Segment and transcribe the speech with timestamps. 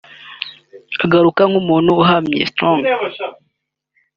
[1.03, 3.17] Agaragara nk’umuntu uhamye (strict)